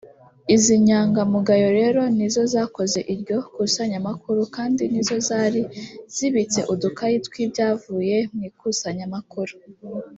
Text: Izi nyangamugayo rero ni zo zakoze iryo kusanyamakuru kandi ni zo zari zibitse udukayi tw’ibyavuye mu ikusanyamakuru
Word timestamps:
Izi 0.55 0.73
nyangamugayo 0.87 1.67
rero 1.79 2.01
ni 2.17 2.27
zo 2.33 2.43
zakoze 2.53 2.99
iryo 3.13 3.37
kusanyamakuru 3.53 4.41
kandi 4.55 4.83
ni 4.93 5.01
zo 5.07 5.17
zari 5.27 5.61
zibitse 6.15 6.59
udukayi 6.73 7.17
tw’ibyavuye 7.25 8.17
mu 8.33 8.41
ikusanyamakuru 8.49 9.53